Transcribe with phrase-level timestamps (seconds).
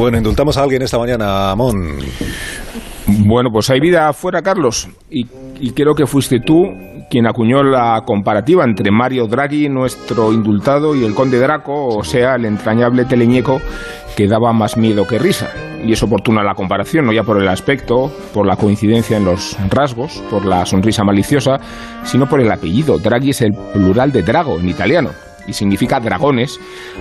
[0.00, 1.98] Bueno, indultamos a alguien esta mañana, Amón.
[3.06, 5.26] Bueno, pues hay vida afuera, Carlos, y,
[5.60, 6.56] y, creo que fuiste tú
[7.10, 12.36] quien acuñó la comparativa entre Mario Draghi, nuestro indultado, y el conde Draco, o sea,
[12.36, 13.60] el entrañable teleñeco
[14.16, 15.50] que daba más miedo que risa.
[15.84, 19.54] Y es oportuna la comparación, no ya por el aspecto, por la coincidencia en los
[19.68, 21.58] rasgos, por la sonrisa maliciosa,
[22.04, 22.98] sino por el apellido.
[22.98, 25.10] Draghi es el plural de drago en italiano
[25.50, 26.58] y significa dragones,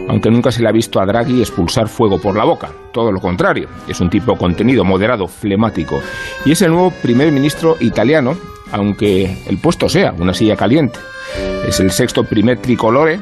[0.07, 2.71] aunque nunca se le ha visto a Draghi expulsar fuego por la boca.
[2.91, 6.01] Todo lo contrario, es un tipo contenido, moderado, flemático.
[6.45, 8.35] Y es el nuevo primer ministro italiano,
[8.71, 10.99] aunque el puesto sea una silla caliente.
[11.67, 13.19] Es el sexto primer tricolore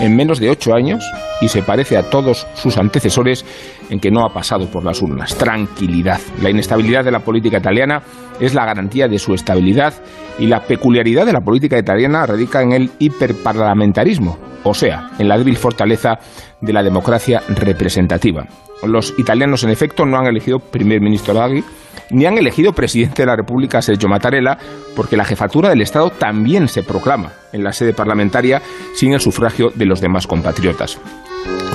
[0.00, 1.04] en menos de ocho años
[1.40, 3.44] y se parece a todos sus antecesores
[3.88, 5.36] en que no ha pasado por las urnas.
[5.36, 6.20] Tranquilidad.
[6.42, 8.02] La inestabilidad de la política italiana
[8.40, 9.94] es la garantía de su estabilidad
[10.38, 15.36] y la peculiaridad de la política italiana radica en el hiperparlamentarismo, o sea, en la
[15.38, 16.18] débil fortaleza
[16.60, 18.46] de la democracia representativa.
[18.82, 21.62] Los italianos, en efecto, no han elegido primer ministro Draghi,
[22.10, 24.58] ni han elegido presidente de la República Sergio Mattarella,
[24.96, 28.60] porque la jefatura del Estado también se proclama en la sede parlamentaria
[28.94, 30.98] sin el sufragio de los demás compatriotas.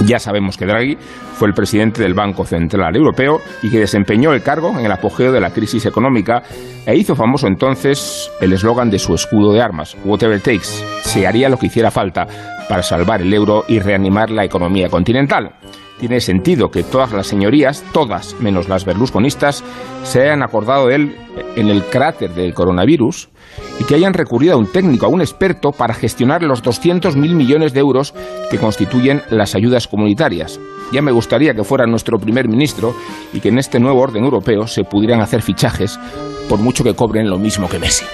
[0.06, 0.98] Ya sabemos que Draghi
[1.36, 5.32] fue el presidente del Banco Central Europeo y que desempeñó el cargo en el apogeo
[5.32, 6.44] de la crisis económica
[6.86, 11.50] e hizo famoso entonces el eslogan de su escudo de armas, Whatever takes, se haría
[11.50, 12.28] lo que hiciera falta
[12.68, 15.52] para salvar el euro y reanimar la economía continental
[16.00, 19.64] tiene sentido que todas las señorías, todas menos las berlusconistas,
[20.04, 21.16] se hayan acordado de él
[21.56, 23.30] en el cráter del coronavirus
[23.80, 27.74] y que hayan recurrido a un técnico, a un experto, para gestionar los 200.000 millones
[27.74, 28.14] de euros
[28.50, 30.60] que constituyen las ayudas comunitarias.
[30.92, 32.94] Ya me gustaría que fuera nuestro primer ministro
[33.34, 36.00] y que en este nuevo orden europeo se pudieran hacer fichajes
[36.50, 38.06] por mucho que cobren lo mismo que Messi.